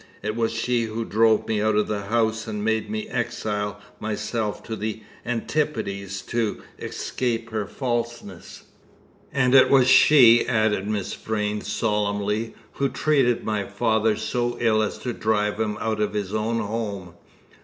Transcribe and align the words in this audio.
It 0.23 0.35
was 0.35 0.51
she 0.51 0.85
who 0.85 1.05
drove 1.05 1.47
me 1.47 1.61
out 1.61 1.75
of 1.75 1.87
the 1.87 2.05
house 2.05 2.47
and 2.47 2.65
made 2.65 2.89
me 2.89 3.07
exile 3.07 3.79
myself 3.99 4.63
to 4.63 4.75
the 4.75 5.03
Antipodes 5.27 6.23
to 6.23 6.63
escape 6.79 7.51
her 7.51 7.67
falseness. 7.67 8.63
And 9.31 9.53
it 9.53 9.69
was 9.69 9.87
she," 9.87 10.43
added 10.47 10.87
Miss 10.87 11.13
Vrain 11.13 11.61
solemnly, 11.61 12.55
"who 12.71 12.89
treated 12.89 13.43
my 13.43 13.63
father 13.67 14.15
so 14.15 14.57
ill 14.59 14.81
as 14.81 14.97
to 14.97 15.13
drive 15.13 15.59
him 15.59 15.77
out 15.79 16.01
of 16.01 16.13
his 16.15 16.33
own 16.33 16.57
home. 16.57 17.13